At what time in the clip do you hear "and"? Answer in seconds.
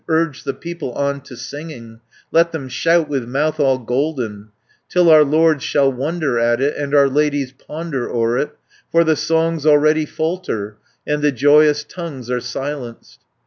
6.75-6.95, 11.05-11.21